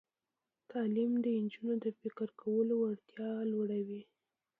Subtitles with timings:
[0.71, 4.01] تعلیم د نجونو د فکر کولو وړتیا لوړوي.